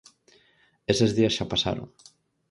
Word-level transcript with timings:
Eses 0.93 1.11
días 1.17 1.35
xa 1.37 1.45
pasaron. 1.51 1.87